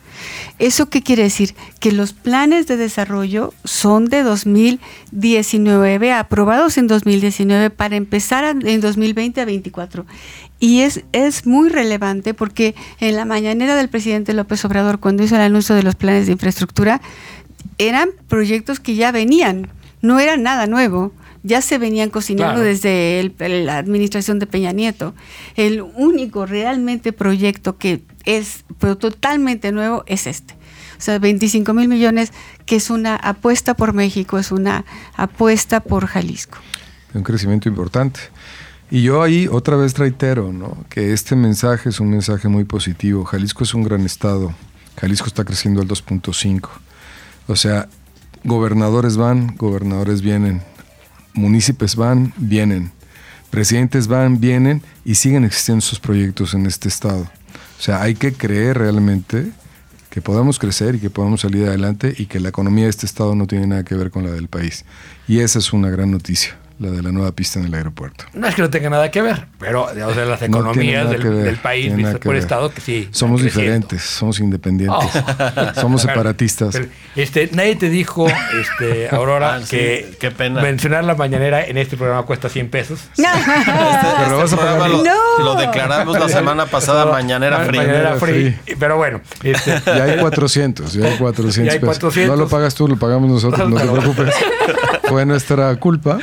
¿Eso 0.59 0.88
qué 0.88 1.03
quiere 1.03 1.25
decir? 1.25 1.55
Que 1.81 1.91
los 1.91 2.12
planes 2.12 2.67
de 2.67 2.76
desarrollo 2.76 3.53
son 3.64 4.07
de 4.07 4.23
2019, 4.23 6.12
aprobados 6.12 6.79
en 6.79 6.87
2019 6.87 7.71
para 7.71 7.97
empezar 7.97 8.45
en 8.45 8.81
2020 8.81 9.41
a 9.41 9.45
2024. 9.45 10.07
Y 10.61 10.81
es, 10.81 11.05
es 11.13 11.47
muy 11.47 11.69
relevante 11.69 12.33
porque 12.33 12.75
en 13.01 13.17
la 13.17 13.25
mañanera 13.25 13.77
del 13.77 13.89
presidente 13.89 14.33
López 14.33 14.65
Obrador, 14.65 15.01
cuando 15.01 15.23
hizo 15.23 15.35
el 15.37 15.43
anuncio 15.43 15.75
de 15.75 15.83
los 15.83 15.95
planes 15.95 16.27
de 16.27 16.33
infraestructura, 16.33 17.01
eran 17.79 18.11
proyectos 18.29 18.81
que 18.81 18.95
ya 18.95 19.13
venían, 19.13 19.69
no 20.01 20.21
era 20.21 20.37
nada 20.37 20.67
nuevo 20.67 21.13
ya 21.45 21.61
se 21.61 21.79
venían 21.79 22.09
cocinando 22.09 22.63
desde 22.63 23.33
la 23.39 23.77
administración 23.77 24.39
de 24.39 24.47
Peña 24.47 24.73
Nieto. 24.73 25.15
El 25.57 25.83
único 25.83 26.47
realmente 26.47 27.13
proyecto 27.13 27.77
que 27.77 28.03
es 28.25 28.65
pero 28.81 28.97
totalmente 28.97 29.71
nuevo 29.71 30.05
es 30.07 30.27
este. 30.27 30.55
O 30.99 31.01
sea, 31.05 31.19
25 31.19 31.75
mil 31.75 31.87
millones, 31.87 32.33
que 32.65 32.77
es 32.77 32.89
una 32.89 33.15
apuesta 33.17 33.75
por 33.75 33.93
México, 33.93 34.39
es 34.39 34.53
una 34.53 34.87
apuesta 35.17 35.81
por 35.81 36.07
Jalisco. 36.07 36.59
Un 37.13 37.23
crecimiento 37.23 37.69
importante. 37.69 38.21
Y 38.91 39.03
yo 39.03 39.23
ahí 39.23 39.49
otra 39.50 39.76
vez 39.76 39.97
reitero 39.99 40.53
¿no? 40.53 40.85
que 40.88 41.12
este 41.12 41.37
mensaje 41.37 41.88
es 41.88 42.00
un 42.00 42.11
mensaje 42.11 42.49
muy 42.49 42.64
positivo. 42.64 43.25
Jalisco 43.25 43.64
es 43.64 43.75
un 43.75 43.83
gran 43.83 44.03
estado. 44.03 44.55
Jalisco 45.00 45.26
está 45.26 45.45
creciendo 45.45 45.81
al 45.81 45.88
2.5. 45.88 46.69
O 47.47 47.57
sea, 47.57 47.88
gobernadores 48.45 49.17
van, 49.17 49.57
gobernadores 49.57 50.23
vienen, 50.23 50.62
municipios 51.33 51.97
van, 51.97 52.33
vienen, 52.37 52.93
presidentes 53.50 54.07
van, 54.07 54.41
vienen 54.41 54.83
y 55.05 55.17
siguen 55.17 55.45
existiendo 55.45 55.85
esos 55.85 55.99
proyectos 55.99 56.55
en 56.55 56.67
este 56.67 56.88
estado. 56.88 57.23
O 57.79 57.83
sea, 57.83 58.03
hay 58.03 58.14
que 58.14 58.33
creer 58.33 58.79
realmente 58.79 59.50
que 60.11 60.23
podamos 60.23 60.59
crecer 60.59 60.95
y 60.95 61.00
que 61.00 61.11
podamos 61.11 61.41
salir 61.41 61.67
adelante 61.67 62.14
y 62.17 62.26
que 62.26 62.38
la 62.38 62.50
economía 62.50 62.85
de 62.85 62.91
este 62.91 63.07
estado 63.07 63.35
no 63.35 63.47
tiene 63.47 63.67
nada 63.67 63.85
que 63.85 63.97
ver 63.97 64.11
con 64.11 64.25
la 64.25 64.31
del 64.31 64.49
país. 64.49 64.85
Y 65.26 65.41
esa 65.41 65.59
es 65.59 65.73
una 65.73 65.91
gran 65.91 66.11
noticia 66.11 66.57
la 66.78 66.90
de 66.90 67.02
la 67.02 67.12
nueva 67.12 67.33
pista 67.33 67.61
en 67.61 67.66
el 67.66 67.75
aeropuerto. 67.75 68.25
No 68.33 68.49
es 68.49 68.54
que 68.54 68.62
no 68.62 68.71
tenga 68.71 68.90
nada 68.90 69.11
que 69.11 69.23
ver, 69.23 69.47
pero 69.59 69.85
o 69.85 70.14
sea, 70.14 70.25
las 70.25 70.43
economías 70.43 71.09
del, 71.09 71.57
país 71.57 71.93
por 72.23 72.35
estado 72.37 72.73
que 72.73 72.81
sí. 72.81 73.09
Somos 73.12 73.43
diferentes, 73.43 74.02
somos 74.02 74.40
independientes, 74.40 75.11
oh. 75.14 75.75
somos 75.81 76.02
separatistas. 76.02 76.81
este, 77.14 77.49
nadie 77.52 77.76
te 77.76 77.88
dijo, 77.88 78.26
este, 78.61 79.09
Aurora, 79.14 79.54
ah, 79.57 79.61
que 79.69 80.16
qué 80.19 80.31
pena. 80.31 80.62
mencionar 80.62 81.04
la 81.04 81.14
mañanera 81.14 81.64
en 81.64 81.78
este 81.78 81.97
programa 81.97 82.25
cuesta 82.25 82.49
100 82.49 82.71
pesos. 82.71 83.00
No. 83.25 84.45
Este, 84.45 84.59
lo, 84.59 85.45
lo, 85.45 85.54
declaramos 85.54 86.19
la 86.19 86.28
semana 86.28 86.66
pasada 86.66 87.07
mañanera 87.07 87.64
free. 87.64 87.78
Mañanera 87.78 88.16
free. 88.16 88.57
Pero 88.78 88.97
bueno. 88.97 89.21
Este, 89.43 89.81
ya 89.87 90.04
hay 90.04 90.19
400, 90.19 90.93
ya 90.93 91.07
hay 91.07 91.16
400, 91.16 91.75
hay 91.75 91.81
400 91.81 92.14
pesos. 92.14 92.28
No 92.28 92.37
lo 92.37 92.49
pagas 92.49 92.75
tú, 92.75 92.87
lo 92.88 92.97
pagamos 92.97 93.31
nosotros, 93.31 93.69
no, 93.69 93.76
te 93.76 93.87
preocupes. 93.87 94.35
Fue 95.09 95.27
nuestra 95.27 95.75
culpa. 95.77 96.19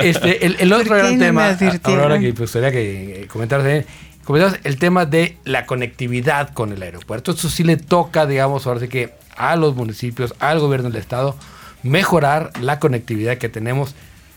Este, 0.00 0.44
el, 0.46 0.72
otro 0.72 0.96
gran 0.96 1.18
tema, 1.18 1.56
ahora 1.84 2.18
que 2.18 2.32
me 2.32 2.38
gustaría 2.38 2.72
que 2.72 3.28
comentarse, 3.30 3.86
comentamos 4.24 4.58
el 4.64 4.78
tema 4.78 5.06
de 5.06 5.36
la 5.44 5.66
conectividad 5.66 6.52
con 6.52 6.72
el 6.72 6.82
aeropuerto. 6.82 7.32
Esto 7.32 7.48
sí 7.48 7.62
le 7.64 7.76
toca, 7.76 8.26
digamos, 8.26 8.66
ahora 8.66 8.80
sí 8.80 8.88
que 8.88 9.14
a 9.36 9.56
los 9.56 9.76
municipios, 9.76 10.34
al 10.40 10.58
gobierno 10.58 10.88
del 10.90 11.00
estado, 11.00 11.36
mejorar 11.82 12.52
la 12.60 12.78
conectividad 12.78 13.38
que 13.38 13.48
tenemos 13.48 13.94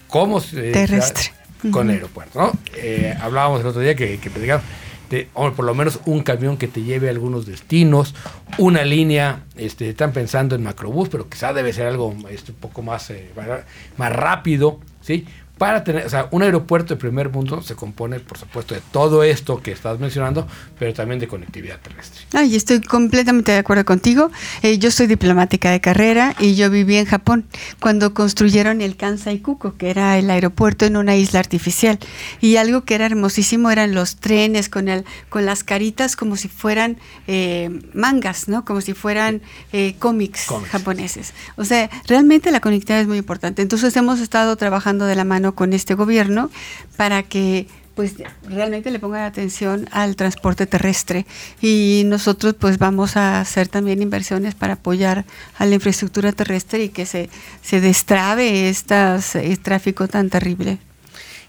como 0.07 0.41
terrestre 0.41 1.31
con 1.71 1.89
el 1.89 1.97
aeropuerto. 1.97 2.39
¿no? 2.39 2.51
Eh, 2.77 3.15
hablábamos 3.21 3.61
el 3.61 3.67
otro 3.67 3.81
día 3.81 3.95
que, 3.95 4.19
que 4.19 4.29
por 5.33 5.65
lo 5.65 5.75
menos 5.75 5.99
un 6.05 6.21
camión 6.21 6.57
que 6.57 6.67
te 6.67 6.83
lleve 6.83 7.07
a 7.07 7.11
algunos 7.11 7.45
destinos, 7.45 8.15
una 8.57 8.83
línea, 8.83 9.43
este, 9.55 9.89
están 9.89 10.11
pensando 10.11 10.55
en 10.55 10.63
macrobús, 10.63 11.09
pero 11.09 11.27
quizá 11.29 11.53
debe 11.53 11.73
ser 11.73 11.87
algo 11.87 12.15
este, 12.29 12.51
un 12.51 12.57
poco 12.57 12.81
más, 12.81 13.09
eh, 13.09 13.29
más 13.97 14.13
rápido, 14.13 14.79
¿sí? 15.01 15.25
Para 15.59 15.83
tener, 15.83 16.05
o 16.05 16.09
sea, 16.09 16.29
un 16.31 16.41
aeropuerto 16.41 16.95
de 16.95 16.99
primer 16.99 17.29
mundo 17.29 17.61
se 17.61 17.75
compone, 17.75 18.21
por 18.21 18.37
supuesto, 18.37 18.73
de 18.73 18.81
todo 18.91 19.23
esto 19.23 19.61
que 19.61 19.73
estás 19.73 19.99
mencionando, 19.99 20.47
pero 20.79 20.93
también 20.93 21.19
de 21.19 21.27
conectividad 21.27 21.79
terrestre. 21.81 22.21
Ay, 22.33 22.55
estoy 22.55 22.79
completamente 22.79 23.51
de 23.51 23.57
acuerdo 23.57 23.83
contigo. 23.83 24.31
Eh, 24.63 24.79
yo 24.79 24.89
soy 24.89 25.07
diplomática 25.07 25.69
de 25.69 25.81
carrera 25.81 26.33
y 26.39 26.55
yo 26.55 26.69
viví 26.69 26.95
en 26.95 27.05
Japón 27.05 27.45
cuando 27.81 28.13
construyeron 28.13 28.81
el 28.81 28.95
Kansai 28.95 29.39
Kuko, 29.39 29.75
que 29.75 29.89
era 29.89 30.17
el 30.17 30.29
aeropuerto 30.29 30.85
en 30.85 30.95
una 30.95 31.17
isla 31.17 31.41
artificial. 31.41 31.99
Y 32.39 32.55
algo 32.55 32.85
que 32.85 32.95
era 32.95 33.05
hermosísimo 33.05 33.69
eran 33.69 33.93
los 33.93 34.15
trenes 34.15 34.69
con, 34.69 34.87
el, 34.87 35.03
con 35.27 35.45
las 35.45 35.65
caritas 35.65 36.15
como 36.15 36.37
si 36.37 36.47
fueran 36.47 36.97
eh, 37.27 37.81
mangas, 37.93 38.47
¿no? 38.47 38.63
Como 38.63 38.79
si 38.79 38.93
fueran 38.93 39.41
eh, 39.73 39.95
cómics 39.99 40.47
japoneses. 40.71 41.33
O 41.57 41.65
sea, 41.65 41.89
realmente 42.07 42.49
la 42.49 42.61
conectividad 42.61 43.01
es 43.01 43.07
muy 43.07 43.17
importante. 43.17 43.61
Entonces 43.61 43.93
hemos 43.97 44.21
estado 44.21 44.55
trabajando 44.55 45.05
de 45.05 45.17
la 45.17 45.25
mano 45.25 45.48
con 45.55 45.73
este 45.73 45.93
gobierno 45.93 46.49
para 46.97 47.23
que 47.23 47.67
pues 47.95 48.13
realmente 48.47 48.91
le 48.91 48.99
pongan 48.99 49.23
atención 49.23 49.89
al 49.91 50.15
transporte 50.15 50.65
terrestre 50.65 51.25
y 51.61 52.03
nosotros 52.05 52.55
pues 52.57 52.77
vamos 52.77 53.17
a 53.17 53.41
hacer 53.41 53.67
también 53.67 54.01
inversiones 54.01 54.55
para 54.55 54.75
apoyar 54.75 55.25
a 55.57 55.65
la 55.65 55.75
infraestructura 55.75 56.31
terrestre 56.31 56.81
y 56.83 56.89
que 56.89 57.05
se, 57.05 57.29
se 57.61 57.81
destrabe 57.81 58.69
este 58.69 58.95
tráfico 59.61 60.07
tan 60.07 60.29
terrible. 60.29 60.79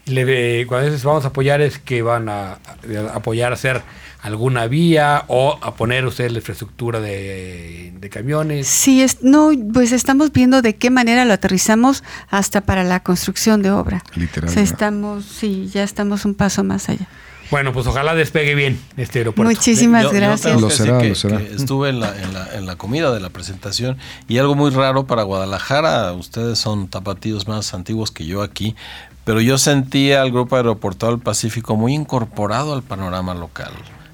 Le, 0.05 0.65
cuando 0.67 0.97
vamos 1.03 1.25
a 1.25 1.29
apoyar 1.29 1.61
es 1.61 1.77
que 1.77 2.01
van 2.01 2.27
a, 2.27 2.53
a 2.53 3.15
apoyar 3.15 3.51
a 3.51 3.55
hacer 3.55 3.81
alguna 4.21 4.67
vía 4.67 5.25
o 5.27 5.57
a 5.61 5.75
poner 5.75 6.05
ustedes 6.05 6.31
la 6.31 6.39
infraestructura 6.39 6.99
de, 6.99 8.09
camiones? 8.11 8.67
Sí, 8.67 9.01
es, 9.01 9.23
no, 9.23 9.51
pues 9.73 9.91
estamos 9.91 10.31
viendo 10.31 10.61
de 10.61 10.75
qué 10.75 10.89
manera 10.89 11.25
lo 11.25 11.33
aterrizamos 11.33 12.03
hasta 12.29 12.61
para 12.61 12.83
la 12.83 13.01
construcción 13.01 13.61
de 13.61 13.71
obra. 13.71 14.03
Literalmente. 14.15 14.61
estamos, 14.61 15.25
sí, 15.25 15.69
ya 15.73 15.83
estamos 15.83 16.25
un 16.25 16.35
paso 16.35 16.63
más 16.63 16.89
allá. 16.89 17.07
Bueno, 17.49 17.73
pues 17.73 17.85
ojalá 17.85 18.15
despegue 18.15 18.55
bien 18.55 18.79
este 18.95 19.19
aeropuerto. 19.19 19.51
Muchísimas 19.51 20.11
gracias. 20.11 20.61
lo 20.61 20.69
será, 20.69 21.03
lo 21.03 21.15
será. 21.15 21.41
estuve 21.41 21.89
en 21.89 21.99
la, 21.99 22.15
en, 22.17 22.33
la, 22.33 22.47
en 22.55 22.65
la 22.65 22.77
comida 22.77 23.13
de 23.13 23.19
la 23.19 23.29
presentación 23.29 23.97
y 24.29 24.37
algo 24.37 24.55
muy 24.55 24.71
raro 24.71 25.05
para 25.05 25.23
Guadalajara, 25.23 26.13
ustedes 26.13 26.59
son 26.59 26.87
tapatíos 26.87 27.49
más 27.49 27.73
antiguos 27.73 28.11
que 28.11 28.25
yo 28.25 28.41
aquí, 28.41 28.75
pero 29.23 29.41
yo 29.41 29.57
sentía 29.57 30.21
al 30.21 30.31
Grupo 30.31 30.55
Aeroportuario 30.55 31.17
del 31.17 31.23
Pacífico 31.23 31.75
muy 31.75 31.93
incorporado 31.93 32.73
al 32.73 32.83
panorama 32.83 33.33
local. 33.33 33.71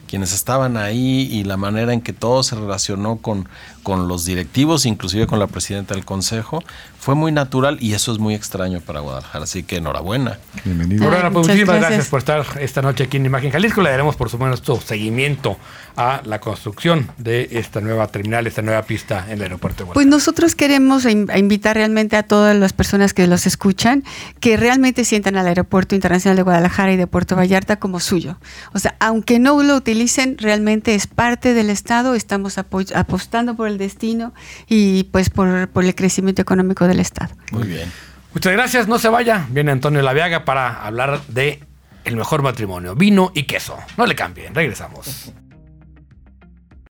Quienes 0.07 0.33
estaban 0.33 0.77
ahí 0.77 1.27
y 1.29 1.43
la 1.43 1.57
manera 1.57 1.93
en 1.93 2.01
que 2.01 2.13
todo 2.13 2.41
se 2.41 2.55
relacionó 2.55 3.17
con, 3.17 3.49
con 3.83 4.07
los 4.07 4.23
directivos, 4.23 4.85
inclusive 4.85 5.27
con 5.27 5.39
la 5.39 5.47
presidenta 5.47 5.95
del 5.95 6.05
consejo, 6.05 6.63
fue 7.07 7.15
muy 7.15 7.31
natural 7.31 7.77
y 7.79 7.93
eso 7.93 8.11
es 8.11 8.19
muy 8.19 8.35
extraño 8.35 8.81
para 8.81 8.99
Guadalajara. 8.99 9.45
Así 9.45 9.63
que 9.63 9.77
enhorabuena. 9.77 10.39
Bienvenido. 10.65 11.07
Bueno, 11.07 11.21
pues 11.31 11.47
muchas 11.47 11.47
muchísimas 11.55 11.75
gracias. 11.77 11.89
gracias. 11.89 12.07
por 12.09 12.19
estar 12.19 12.61
esta 12.61 12.81
noche 12.81 13.05
aquí 13.05 13.15
en 13.15 13.25
Imagen 13.25 13.49
Jalisco. 13.49 13.81
Le 13.81 13.91
daremos, 13.91 14.17
por 14.17 14.29
supuesto, 14.29 14.81
seguimiento 14.81 15.55
a 15.95 16.21
la 16.25 16.39
construcción 16.41 17.09
de 17.17 17.47
esta 17.53 17.79
nueva 17.79 18.07
terminal, 18.07 18.45
esta 18.45 18.61
nueva 18.61 18.81
pista 18.81 19.25
en 19.27 19.35
el 19.37 19.43
aeropuerto 19.43 19.83
de 19.83 19.85
Pues 19.85 19.93
Guadalajara. 20.05 20.09
nosotros 20.17 20.53
queremos 20.55 21.05
invitar 21.05 21.77
realmente 21.77 22.17
a 22.17 22.23
todas 22.23 22.55
las 22.57 22.73
personas 22.73 23.13
que 23.13 23.25
los 23.25 23.47
escuchan 23.47 24.03
que 24.41 24.57
realmente 24.57 25.05
sientan 25.05 25.37
al 25.37 25.47
Aeropuerto 25.47 25.95
Internacional 25.95 26.35
de 26.35 26.43
Guadalajara 26.43 26.91
y 26.91 26.97
de 26.97 27.07
Puerto 27.07 27.37
Vallarta 27.37 27.77
como 27.77 28.01
suyo. 28.01 28.35
O 28.73 28.79
sea, 28.79 28.95
aunque 28.99 29.39
no 29.39 29.63
lo 29.63 29.77
utilicen, 29.77 30.37
realmente 30.37 30.93
es 30.93 31.07
parte 31.07 31.53
del 31.53 31.69
Estado, 31.69 32.15
estamos 32.15 32.57
apo- 32.57 32.93
apostando 32.93 33.55
por 33.55 33.69
el 33.69 33.77
destino 33.77 34.33
y 34.67 35.05
pues 35.05 35.29
por, 35.29 35.69
por 35.69 35.85
el 35.85 35.95
crecimiento 35.95 36.41
económico 36.41 36.85
del 36.97 37.05
Estado. 37.05 37.35
Muy 37.51 37.67
bien. 37.67 37.91
Muchas 38.33 38.53
gracias, 38.53 38.87
no 38.87 38.99
se 38.99 39.09
vaya. 39.09 39.45
Viene 39.49 39.71
Antonio 39.71 40.01
Laviaga 40.01 40.45
para 40.45 40.83
hablar 40.83 41.21
de 41.27 41.63
el 42.03 42.15
mejor 42.15 42.41
matrimonio, 42.41 42.95
vino 42.95 43.31
y 43.33 43.43
queso. 43.43 43.77
No 43.97 44.05
le 44.05 44.15
cambien, 44.15 44.53
regresamos. 44.53 45.31